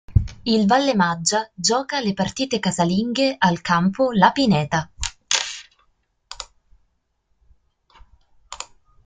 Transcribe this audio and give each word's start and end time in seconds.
Il 0.49 0.65
Vallemaggia 0.67 1.47
gioca 1.53 1.99
le 1.99 2.15
partite 2.15 2.57
casalinghe 2.57 3.35
al 3.37 3.61
Campo 3.61 4.11
La 4.11 4.31
Pineta. 4.31 4.89